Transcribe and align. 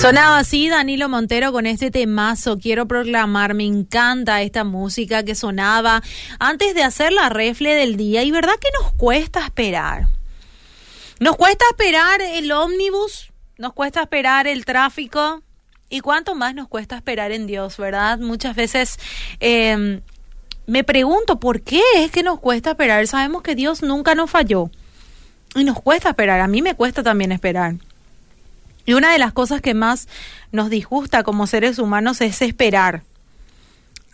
Sonaba 0.00 0.38
así 0.38 0.68
Danilo 0.68 1.08
Montero 1.08 1.50
con 1.50 1.66
este 1.66 1.90
temazo. 1.90 2.56
Quiero 2.56 2.86
proclamar, 2.86 3.54
me 3.54 3.64
encanta 3.64 4.40
esta 4.42 4.62
música 4.62 5.24
que 5.24 5.34
sonaba 5.34 6.04
antes 6.38 6.76
de 6.76 6.84
hacer 6.84 7.12
la 7.12 7.28
refle 7.28 7.74
del 7.74 7.96
día. 7.96 8.22
Y 8.22 8.30
verdad 8.30 8.54
que 8.60 8.68
nos 8.80 8.92
cuesta 8.92 9.44
esperar. 9.44 10.06
Nos 11.18 11.34
cuesta 11.34 11.64
esperar 11.72 12.20
el 12.20 12.52
ómnibus, 12.52 13.32
nos 13.58 13.72
cuesta 13.72 14.02
esperar 14.02 14.46
el 14.46 14.64
tráfico. 14.64 15.42
¿Y 15.90 15.98
cuánto 15.98 16.36
más 16.36 16.54
nos 16.54 16.68
cuesta 16.68 16.94
esperar 16.94 17.32
en 17.32 17.48
Dios, 17.48 17.76
verdad? 17.76 18.20
Muchas 18.20 18.54
veces 18.54 19.00
eh, 19.40 20.00
me 20.66 20.84
pregunto 20.84 21.40
por 21.40 21.62
qué 21.62 21.82
es 21.96 22.12
que 22.12 22.22
nos 22.22 22.38
cuesta 22.38 22.70
esperar. 22.70 23.04
Sabemos 23.08 23.42
que 23.42 23.56
Dios 23.56 23.82
nunca 23.82 24.14
nos 24.14 24.30
falló. 24.30 24.70
Y 25.56 25.64
nos 25.64 25.82
cuesta 25.82 26.10
esperar. 26.10 26.40
A 26.40 26.46
mí 26.46 26.62
me 26.62 26.76
cuesta 26.76 27.02
también 27.02 27.32
esperar. 27.32 27.74
Y 28.88 28.94
una 28.94 29.12
de 29.12 29.18
las 29.18 29.34
cosas 29.34 29.60
que 29.60 29.74
más 29.74 30.08
nos 30.50 30.70
disgusta 30.70 31.22
como 31.22 31.46
seres 31.46 31.78
humanos 31.78 32.22
es 32.22 32.40
esperar. 32.40 33.02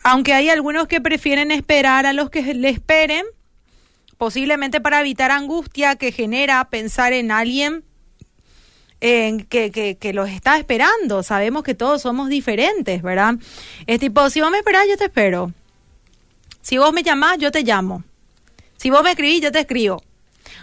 Aunque 0.03 0.35
hay 0.35 0.49
algunos 0.49 0.89
que 0.89 1.01
prefieren 1.01 1.53
esperar 1.53 2.07
a 2.07 2.13
los 2.13 2.29
que 2.29 2.43
le 2.55 2.71
esperen, 2.71 3.25
posiblemente 4.19 4.81
para 4.81 5.01
evitar 5.01 5.31
angustia 5.31 5.95
que 5.95 6.11
genera 6.11 6.65
pensar 6.71 7.13
en 7.13 7.31
alguien 7.31 7.85
que, 8.99 9.71
que, 9.73 9.97
que, 9.97 10.13
los 10.13 10.29
está 10.29 10.59
esperando. 10.59 11.23
Sabemos 11.23 11.63
que 11.63 11.77
todos 11.77 12.03
somos 12.03 12.29
diferentes, 12.29 13.01
¿verdad? 13.01 13.37
Es 13.87 14.01
tipo, 14.01 14.29
si 14.29 14.41
vos 14.41 14.51
me 14.51 14.59
esperás, 14.59 14.89
yo 14.89 14.97
te 14.97 15.05
espero. 15.05 15.53
Si 16.63 16.79
vos 16.79 16.93
me 16.93 17.05
llamás, 17.05 17.39
yo 17.39 17.53
te 17.53 17.63
llamo. 17.63 18.03
Si 18.77 18.91
vos 18.91 19.05
me 19.05 19.11
escribís, 19.11 19.41
yo 19.41 19.53
te 19.53 19.61
escribo. 19.61 20.03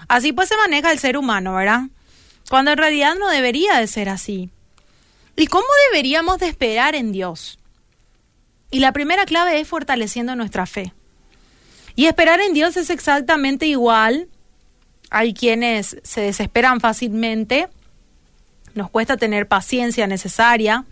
Así 0.10 0.34
pues 0.34 0.50
se 0.50 0.58
maneja 0.58 0.92
el 0.92 1.00
ser 1.00 1.16
humano, 1.16 1.56
¿verdad? 1.56 1.84
Cuando 2.52 2.72
en 2.72 2.78
realidad 2.78 3.16
no 3.18 3.30
debería 3.30 3.78
de 3.78 3.88
ser 3.88 4.10
así. 4.10 4.50
¿Y 5.38 5.48
cómo 5.48 5.64
deberíamos 5.90 6.38
de 6.40 6.50
esperar 6.50 6.96
en 6.96 7.14
Dios? 7.14 7.58
Y 8.72 8.80
la 8.80 8.92
primera 8.92 9.24
clave 9.24 9.62
es 9.62 9.70
fortaleciendo 9.70 10.36
nuestra 10.36 10.66
fe. 10.66 10.94
Y 11.96 12.08
esperar 12.08 12.42
en 12.42 12.54
Dios 12.54 12.76
es 12.76 12.90
exactamente 12.90 13.68
igual. 13.68 14.28
Hay 15.10 15.34
quienes 15.34 15.96
se 16.04 16.20
desesperan 16.20 16.82
fácilmente, 16.82 17.70
nos 18.74 18.90
cuesta 18.90 19.16
tener 19.16 19.48
paciencia 19.48 20.06
necesaria. 20.06 20.84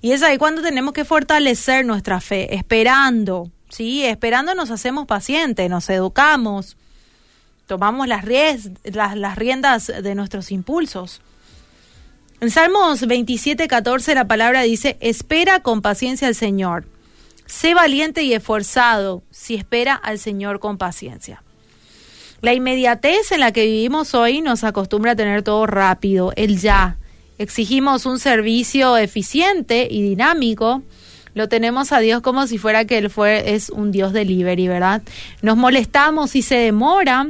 Y 0.00 0.12
es 0.12 0.22
ahí 0.22 0.38
cuando 0.38 0.62
tenemos 0.62 0.94
que 0.94 1.04
fortalecer 1.04 1.84
nuestra 1.84 2.22
fe, 2.22 2.54
esperando, 2.54 3.50
¿sí? 3.68 4.02
Esperando 4.02 4.54
nos 4.54 4.70
hacemos 4.70 5.06
pacientes, 5.06 5.68
nos 5.68 5.90
educamos, 5.90 6.78
tomamos 7.66 8.06
las, 8.08 8.24
las, 8.84 9.36
riendas 9.36 9.92
de 10.02 10.14
nuestros 10.14 10.50
impulsos. 10.52 11.20
En 12.40 12.50
Salmos 12.50 13.06
27, 13.06 13.66
14 13.66 14.14
la 14.14 14.28
palabra 14.28 14.62
dice, 14.62 14.96
espera 15.00 15.60
con 15.60 15.82
paciencia 15.82 16.28
al 16.28 16.34
Señor. 16.34 16.84
Sé 17.46 17.74
valiente 17.74 18.22
y 18.22 18.34
esforzado 18.34 19.22
si 19.30 19.54
espera 19.54 19.94
al 19.94 20.18
Señor 20.18 20.60
con 20.60 20.78
paciencia. 20.78 21.42
La 22.42 22.52
inmediatez 22.52 23.32
en 23.32 23.40
la 23.40 23.52
que 23.52 23.64
vivimos 23.64 24.14
hoy 24.14 24.42
nos 24.42 24.64
acostumbra 24.64 25.12
a 25.12 25.16
tener 25.16 25.42
todo 25.42 25.66
rápido, 25.66 26.32
el 26.36 26.58
ya. 26.58 26.98
Exigimos 27.38 28.04
un 28.06 28.18
servicio 28.18 28.96
eficiente 28.96 29.88
y 29.90 30.02
dinámico. 30.02 30.82
Lo 31.34 31.48
tenemos 31.48 31.92
a 31.92 32.00
Dios 32.00 32.20
como 32.22 32.46
si 32.46 32.58
fuera 32.58 32.84
que 32.84 32.98
Él 32.98 33.10
fue, 33.10 33.54
es 33.54 33.70
un 33.70 33.92
Dios 33.92 34.12
delivery, 34.12 34.68
¿verdad? 34.68 35.02
Nos 35.42 35.56
molestamos 35.56 36.30
si 36.30 36.42
se 36.42 36.56
demora 36.56 37.28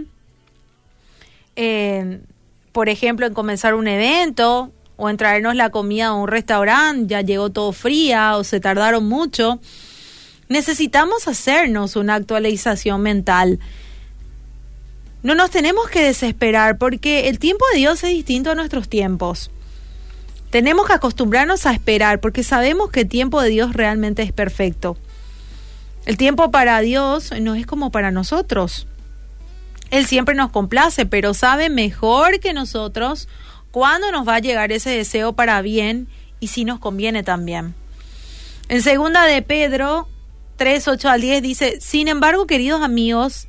por 2.72 2.88
ejemplo, 2.88 3.26
en 3.26 3.34
comenzar 3.34 3.74
un 3.74 3.88
evento 3.88 4.70
o 4.96 5.10
en 5.10 5.16
traernos 5.16 5.54
la 5.54 5.70
comida 5.70 6.06
a 6.08 6.14
un 6.14 6.28
restaurante, 6.28 7.06
ya 7.08 7.22
llegó 7.22 7.50
todo 7.50 7.72
fría 7.72 8.36
o 8.36 8.44
se 8.44 8.60
tardaron 8.60 9.06
mucho. 9.06 9.60
Necesitamos 10.48 11.26
hacernos 11.26 11.96
una 11.96 12.14
actualización 12.14 13.02
mental. 13.02 13.58
No 15.22 15.34
nos 15.34 15.50
tenemos 15.50 15.88
que 15.88 16.02
desesperar 16.02 16.78
porque 16.78 17.28
el 17.28 17.38
tiempo 17.38 17.64
de 17.72 17.78
Dios 17.78 18.04
es 18.04 18.10
distinto 18.10 18.50
a 18.50 18.54
nuestros 18.54 18.88
tiempos. 18.88 19.50
Tenemos 20.50 20.86
que 20.86 20.92
acostumbrarnos 20.92 21.66
a 21.66 21.72
esperar 21.72 22.20
porque 22.20 22.44
sabemos 22.44 22.90
que 22.90 23.00
el 23.00 23.08
tiempo 23.08 23.42
de 23.42 23.50
Dios 23.50 23.72
realmente 23.72 24.22
es 24.22 24.32
perfecto. 24.32 24.96
El 26.04 26.16
tiempo 26.16 26.52
para 26.52 26.80
Dios 26.80 27.32
no 27.40 27.56
es 27.56 27.66
como 27.66 27.90
para 27.90 28.12
nosotros. 28.12 28.86
Él 29.90 30.06
siempre 30.06 30.34
nos 30.34 30.50
complace, 30.50 31.06
pero 31.06 31.34
sabe 31.34 31.70
mejor 31.70 32.40
que 32.40 32.52
nosotros 32.52 33.28
cuándo 33.70 34.10
nos 34.10 34.26
va 34.26 34.36
a 34.36 34.40
llegar 34.40 34.72
ese 34.72 34.90
deseo 34.90 35.34
para 35.34 35.60
bien 35.62 36.08
y 36.40 36.48
si 36.48 36.64
nos 36.64 36.78
conviene 36.78 37.22
también. 37.22 37.74
En 38.68 38.82
segunda 38.82 39.24
de 39.24 39.42
Pedro 39.42 40.08
3, 40.56 40.88
8 40.88 41.08
al 41.08 41.20
10 41.20 41.42
dice, 41.42 41.78
sin 41.80 42.08
embargo, 42.08 42.46
queridos 42.46 42.82
amigos, 42.82 43.48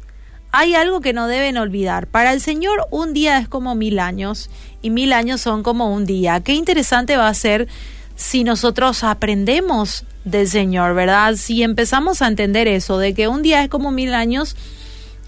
hay 0.51 0.75
algo 0.75 1.01
que 1.01 1.13
no 1.13 1.27
deben 1.27 1.57
olvidar. 1.57 2.07
Para 2.07 2.33
el 2.33 2.41
Señor 2.41 2.87
un 2.91 3.13
día 3.13 3.39
es 3.39 3.47
como 3.47 3.75
mil 3.75 3.99
años 3.99 4.49
y 4.81 4.89
mil 4.89 5.13
años 5.13 5.41
son 5.41 5.63
como 5.63 5.93
un 5.93 6.05
día. 6.05 6.41
Qué 6.41 6.53
interesante 6.53 7.17
va 7.17 7.27
a 7.27 7.33
ser 7.33 7.67
si 8.15 8.43
nosotros 8.43 9.03
aprendemos 9.03 10.05
del 10.23 10.47
Señor, 10.47 10.93
¿verdad? 10.93 11.35
Si 11.35 11.63
empezamos 11.63 12.21
a 12.21 12.27
entender 12.27 12.67
eso, 12.67 12.97
de 12.97 13.13
que 13.13 13.27
un 13.27 13.41
día 13.41 13.63
es 13.63 13.69
como 13.69 13.91
mil 13.91 14.13
años 14.13 14.55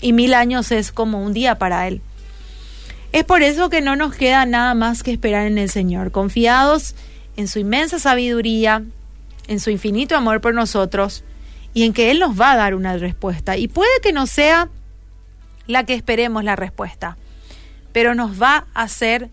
y 0.02 0.14
mil 0.14 0.34
años 0.34 0.72
es 0.72 0.92
como 0.92 1.22
un 1.24 1.34
día 1.34 1.58
para 1.58 1.88
Él. 1.88 2.02
Es 3.12 3.24
por 3.24 3.42
eso 3.42 3.70
que 3.70 3.82
no 3.82 3.96
nos 3.96 4.16
queda 4.16 4.46
nada 4.46 4.74
más 4.76 5.02
que 5.02 5.12
esperar 5.12 5.48
en 5.48 5.58
el 5.58 5.70
Señor, 5.70 6.12
confiados 6.12 6.96
en 7.38 7.48
su 7.48 7.60
inmensa 7.60 8.00
sabiduría, 8.00 8.84
en 9.48 9.60
su 9.60 9.70
infinito 9.70 10.16
amor 10.16 10.42
por 10.42 10.54
nosotros 10.54 11.24
y 11.74 11.86
en 11.86 11.94
que 11.94 12.12
Él 12.12 12.20
nos 12.20 12.40
va 12.40 12.52
a 12.52 12.58
dar 12.58 12.76
una 12.76 12.98
respuesta. 12.98 13.58
Y 13.58 13.68
puede 13.68 13.90
que 14.04 14.12
no 14.12 14.28
sea 14.28 14.70
la 15.66 15.86
que 15.86 15.94
esperemos 15.94 16.44
la 16.44 16.56
respuesta, 16.56 17.18
pero 17.94 18.14
nos 18.14 18.42
va 18.42 18.68
a 18.74 18.84
hacer, 18.84 19.30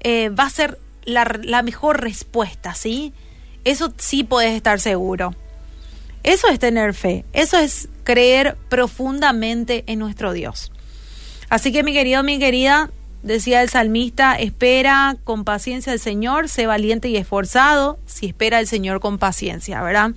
eh, 0.00 0.30
va 0.30 0.44
a 0.44 0.50
ser 0.50 0.78
la, 1.04 1.38
la 1.42 1.62
mejor 1.62 2.00
respuesta, 2.00 2.74
¿sí? 2.74 3.12
Eso 3.64 3.92
sí 3.96 4.24
puedes 4.24 4.54
estar 4.54 4.80
seguro. 4.80 5.34
Eso 6.24 6.48
es 6.48 6.58
tener 6.58 6.94
fe, 6.94 7.24
eso 7.34 7.58
es 7.58 7.88
creer 8.02 8.56
profundamente 8.68 9.84
en 9.86 9.98
nuestro 9.98 10.32
Dios. 10.32 10.72
Así 11.50 11.70
que 11.70 11.82
mi 11.82 11.92
querido, 11.92 12.22
mi 12.22 12.38
querida, 12.38 12.90
decía 13.22 13.62
el 13.62 13.68
salmista, 13.68 14.34
espera 14.34 15.16
con 15.24 15.44
paciencia 15.44 15.92
al 15.92 16.00
Señor, 16.00 16.48
sé 16.48 16.66
valiente 16.66 17.08
y 17.08 17.16
esforzado, 17.18 17.98
si 18.06 18.26
espera 18.26 18.58
al 18.58 18.66
Señor 18.66 19.00
con 19.00 19.18
paciencia, 19.18 19.82
¿verdad? 19.82 20.12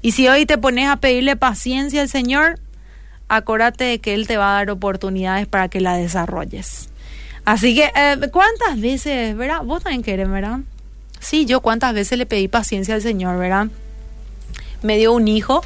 Y 0.00 0.12
si 0.12 0.28
hoy 0.28 0.46
te 0.46 0.58
pones 0.58 0.88
a 0.88 0.96
pedirle 0.96 1.34
paciencia 1.34 2.02
al 2.02 2.08
Señor, 2.08 2.60
acuérdate 3.28 3.84
de 3.84 3.98
que 3.98 4.14
Él 4.14 4.28
te 4.28 4.36
va 4.36 4.52
a 4.52 4.58
dar 4.58 4.70
oportunidades 4.70 5.48
para 5.48 5.68
que 5.68 5.80
la 5.80 5.96
desarrolles. 5.96 6.88
Así 7.44 7.74
que, 7.74 7.90
eh, 7.96 8.16
¿cuántas 8.32 8.80
veces, 8.80 9.36
verdad? 9.36 9.62
Vos 9.64 9.82
también 9.82 10.04
querés, 10.04 10.30
¿verdad? 10.30 10.60
Sí, 11.18 11.46
yo 11.46 11.60
cuántas 11.60 11.94
veces 11.94 12.16
le 12.16 12.26
pedí 12.26 12.46
paciencia 12.46 12.94
al 12.94 13.02
Señor, 13.02 13.38
¿verdad? 13.38 13.68
Me 14.82 14.96
dio 14.96 15.12
un 15.12 15.28
hijo. 15.28 15.64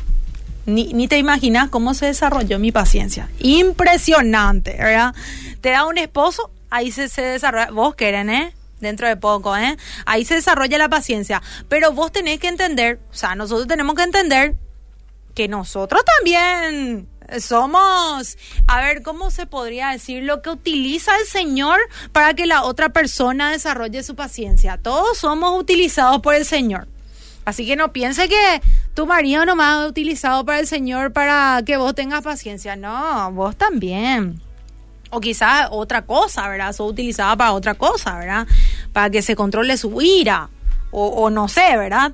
Ni, 0.67 0.93
ni 0.93 1.07
te 1.07 1.17
imaginas 1.17 1.71
cómo 1.71 1.95
se 1.95 2.07
desarrolló 2.07 2.59
mi 2.59 2.73
paciencia. 2.73 3.29
Impresionante, 3.39 4.77
¿verdad? 4.77 5.15
Te 5.61 5.71
da 5.71 5.87
un 5.87 5.97
esposo, 5.97 6.51
ahí 6.71 6.91
se, 6.91 7.09
se 7.09 7.23
desarrolla. 7.23 7.71
Vos 7.71 7.95
quieren, 7.95 8.31
¿eh? 8.31 8.53
Dentro 8.81 9.07
de 9.07 9.17
poco, 9.17 9.57
¿eh? 9.57 9.77
Ahí 10.07 10.25
se 10.25 10.35
desarrolla 10.35 10.77
la 10.77 10.89
paciencia. 10.89 11.41
Pero 11.69 11.93
vos 11.93 12.11
tenés 12.11 12.41
que 12.41 12.49
entender, 12.49 12.99
o 13.13 13.15
sea, 13.15 13.37
nosotros 13.37 13.69
tenemos 13.69 13.95
que 13.95 14.03
entender 14.03 14.57
que 15.37 15.47
nosotros 15.47 16.03
también 16.17 17.09
somos, 17.41 18.39
a 18.67 18.81
ver, 18.81 19.03
¿cómo 19.03 19.31
se 19.31 19.47
podría 19.47 19.91
decir 19.91 20.23
lo 20.23 20.43
que 20.43 20.51
utiliza 20.51 21.17
el 21.19 21.27
Señor 21.27 21.79
para 22.13 22.35
que 22.35 22.47
la 22.47 22.65
otra 22.65 22.89
persona 22.89 23.51
desarrolle 23.51 24.03
su 24.03 24.15
paciencia? 24.15 24.79
Todos 24.79 25.19
somos 25.19 25.59
utilizados 25.59 26.21
por 26.21 26.35
el 26.35 26.45
Señor. 26.45 26.89
Así 27.45 27.67
que 27.67 27.77
no 27.77 27.93
piense 27.93 28.29
que 28.29 28.63
tu 28.97 29.07
marido 29.07 29.45
nomás 29.45 29.75
ha 29.75 29.87
utilizado 29.87 30.45
para 30.47 30.59
el 30.59 30.67
Señor 30.67 31.13
para 31.13 31.63
que 31.67 31.77
vos 31.77 31.95
tengas 31.95 32.23
paciencia. 32.23 32.77
No, 32.77 33.31
vos 33.33 33.55
también. 33.55 34.41
O 35.11 35.21
quizás 35.21 35.69
otra 35.71 36.03
cosa, 36.03 36.49
¿verdad? 36.49 36.73
Sos 36.73 36.91
utilizada 36.91 37.37
para 37.37 37.53
otra 37.53 37.75
cosa, 37.75 38.19
¿verdad? 38.19 38.47
Para 38.95 39.11
que 39.11 39.21
se 39.21 39.37
controle 39.37 39.77
su 39.77 40.01
ira. 40.01 40.49
O, 40.91 41.09
o 41.09 41.29
no 41.29 41.47
sé, 41.47 41.77
¿verdad? 41.77 42.11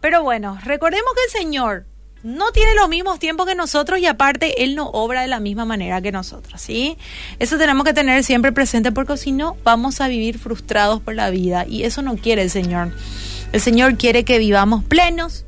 Pero 0.00 0.22
bueno, 0.22 0.56
recordemos 0.62 1.12
que 1.14 1.24
el 1.24 1.42
Señor 1.42 1.84
no 2.22 2.52
tiene 2.52 2.76
los 2.76 2.88
mismos 2.88 3.18
tiempos 3.18 3.46
que 3.46 3.56
nosotros 3.56 3.98
y 3.98 4.06
aparte 4.06 4.62
Él 4.62 4.76
no 4.76 4.88
obra 4.88 5.22
de 5.22 5.28
la 5.28 5.40
misma 5.40 5.64
manera 5.64 6.00
que 6.00 6.12
nosotros, 6.12 6.60
¿sí? 6.60 6.96
Eso 7.40 7.58
tenemos 7.58 7.84
que 7.84 7.92
tener 7.92 8.22
siempre 8.22 8.52
presente 8.52 8.92
porque 8.92 9.16
si 9.16 9.32
no 9.32 9.56
vamos 9.64 10.00
a 10.00 10.06
vivir 10.06 10.38
frustrados 10.38 11.00
por 11.00 11.16
la 11.16 11.30
vida 11.30 11.66
y 11.66 11.82
eso 11.82 12.02
no 12.02 12.16
quiere 12.16 12.42
el 12.42 12.50
Señor. 12.50 12.92
El 13.52 13.60
Señor 13.60 13.96
quiere 13.96 14.24
que 14.24 14.38
vivamos 14.38 14.84
plenos, 14.84 15.44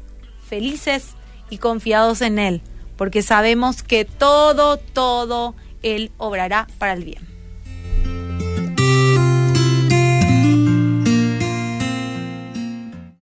felices 0.52 1.14
y 1.48 1.56
confiados 1.56 2.20
en 2.20 2.38
Él, 2.38 2.60
porque 2.98 3.22
sabemos 3.22 3.82
que 3.82 4.04
todo, 4.04 4.76
todo 4.76 5.54
Él 5.82 6.12
obrará 6.18 6.66
para 6.76 6.92
el 6.92 7.04
bien. 7.04 7.31